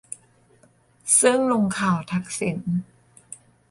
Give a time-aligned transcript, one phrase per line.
[1.21, 2.59] ซึ่งลงข่าวทักษิณ